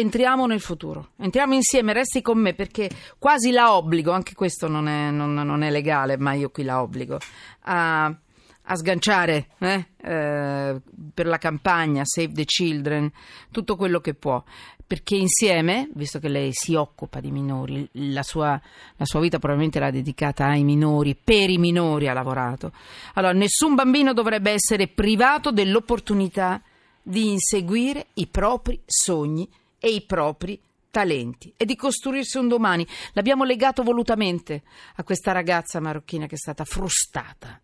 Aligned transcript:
entriamo 0.00 0.46
nel 0.46 0.60
futuro, 0.60 1.10
entriamo 1.18 1.54
insieme, 1.54 1.92
resti 1.92 2.22
con 2.22 2.38
me 2.38 2.54
perché 2.54 2.90
quasi 3.18 3.50
la 3.50 3.74
obbligo, 3.74 4.10
anche 4.10 4.34
questo 4.34 4.68
non 4.68 4.88
è, 4.88 5.10
non, 5.10 5.34
non 5.34 5.62
è 5.62 5.70
legale, 5.70 6.16
ma 6.16 6.32
io 6.32 6.50
qui 6.50 6.64
la 6.64 6.82
obbligo, 6.82 7.18
a, 7.62 8.04
a 8.06 8.76
sganciare 8.76 9.48
eh, 9.58 9.86
eh, 10.02 10.80
per 11.14 11.26
la 11.26 11.38
campagna 11.38 12.02
Save 12.04 12.32
the 12.32 12.44
Children 12.44 13.10
tutto 13.50 13.76
quello 13.76 14.00
che 14.00 14.14
può. 14.14 14.42
Perché 14.86 15.14
insieme, 15.14 15.88
visto 15.94 16.18
che 16.18 16.28
lei 16.28 16.50
si 16.52 16.74
occupa 16.74 17.20
di 17.20 17.30
minori, 17.30 17.88
la 17.92 18.24
sua, 18.24 18.60
la 18.96 19.04
sua, 19.04 19.20
vita 19.20 19.38
probabilmente 19.38 19.78
l'ha 19.78 19.92
dedicata 19.92 20.46
ai 20.46 20.64
minori, 20.64 21.14
per 21.14 21.48
i 21.48 21.58
minori 21.58 22.08
ha 22.08 22.12
lavorato, 22.12 22.72
allora 23.14 23.32
nessun 23.32 23.76
bambino 23.76 24.12
dovrebbe 24.12 24.50
essere 24.50 24.88
privato 24.88 25.52
dell'opportunità 25.52 26.60
di 27.02 27.30
inseguire 27.30 28.06
i 28.14 28.26
propri 28.26 28.80
sogni 28.84 29.48
e 29.80 29.90
i 29.90 30.02
propri 30.02 30.60
talenti 30.90 31.52
e 31.56 31.64
di 31.64 31.76
costruirsi 31.76 32.38
un 32.38 32.48
domani. 32.48 32.86
L'abbiamo 33.12 33.44
legato 33.44 33.82
volutamente 33.82 34.62
a 34.96 35.04
questa 35.04 35.32
ragazza 35.32 35.80
marocchina 35.80 36.26
che 36.26 36.34
è 36.34 36.38
stata 36.38 36.64
frustata 36.64 37.60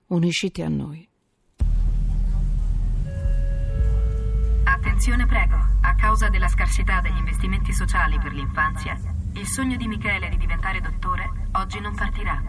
Unisciti 0.08 0.62
a 0.62 0.68
noi. 0.68 1.08
Attenzione 4.76 5.24
prego, 5.24 5.56
a 5.80 5.94
causa 5.94 6.28
della 6.28 6.48
scarsità 6.48 7.00
degli 7.00 7.16
investimenti 7.16 7.72
sociali 7.72 8.18
per 8.18 8.34
l'infanzia, 8.34 8.94
il 9.32 9.46
sogno 9.46 9.74
di 9.74 9.88
Michele 9.88 10.28
di 10.28 10.36
diventare 10.36 10.82
dottore 10.82 11.30
oggi 11.52 11.80
non 11.80 11.94
partirà. 11.94 12.42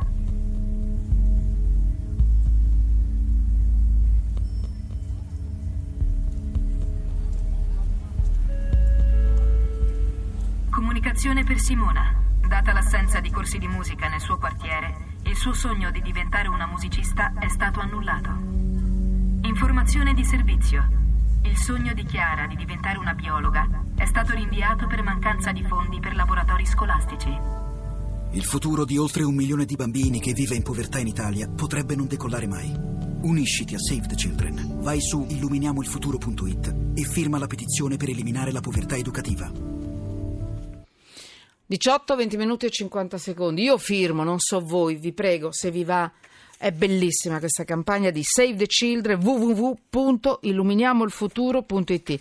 Comunicazione 10.69 11.45
per 11.45 11.59
Simona. 11.59 12.13
Data 12.45 12.73
l'assenza 12.73 13.21
di 13.21 13.31
corsi 13.31 13.57
di 13.57 13.69
musica 13.69 14.09
nel 14.09 14.19
suo 14.19 14.37
quartiere, 14.37 15.15
il 15.23 15.35
suo 15.37 15.53
sogno 15.53 15.91
di 15.91 16.01
diventare 16.01 16.49
una 16.49 16.67
musicista 16.67 17.31
è 17.39 17.47
stato 17.47 17.79
annullato. 17.79 18.31
Informazione 19.47 20.13
di 20.13 20.25
servizio. 20.25 21.06
Il 21.47 21.55
sogno 21.55 21.93
di 21.93 22.03
Chiara 22.03 22.45
di 22.45 22.57
diventare 22.57 22.97
una 22.97 23.13
biologa 23.13 23.65
è 23.95 24.05
stato 24.05 24.33
rinviato 24.33 24.85
per 24.85 25.01
mancanza 25.01 25.53
di 25.53 25.63
fondi 25.63 25.97
per 26.01 26.13
laboratori 26.13 26.65
scolastici. 26.65 27.29
Il 28.33 28.43
futuro 28.43 28.83
di 28.83 28.97
oltre 28.97 29.23
un 29.23 29.33
milione 29.33 29.63
di 29.63 29.77
bambini 29.77 30.19
che 30.19 30.33
vive 30.33 30.55
in 30.55 30.61
povertà 30.61 30.99
in 30.99 31.07
Italia 31.07 31.47
potrebbe 31.47 31.95
non 31.95 32.05
decollare 32.05 32.47
mai. 32.47 32.69
Unisciti 33.21 33.75
a 33.75 33.79
Save 33.79 34.07
the 34.07 34.15
Children. 34.15 34.81
Vai 34.81 34.99
su 34.99 35.25
illuminiamoilfuturo.it 35.25 36.75
e 36.93 37.03
firma 37.03 37.37
la 37.37 37.47
petizione 37.47 37.95
per 37.95 38.09
eliminare 38.09 38.51
la 38.51 38.59
povertà 38.59 38.97
educativa. 38.97 39.49
18, 41.65 42.15
20 42.15 42.35
minuti 42.35 42.65
e 42.65 42.69
50 42.69 43.17
secondi. 43.17 43.63
Io 43.63 43.77
firmo, 43.77 44.23
non 44.23 44.39
so 44.39 44.59
voi, 44.59 44.95
vi 44.95 45.13
prego, 45.13 45.53
se 45.53 45.71
vi 45.71 45.85
va 45.85 46.11
è 46.57 46.71
bellissima 46.71 47.39
questa 47.39 47.63
campagna 47.63 48.09
di 48.09 48.23
Save 48.23 48.55
the 48.55 48.65
Children 48.65 49.21
www.illuminiamolfuturo.it 49.21 52.19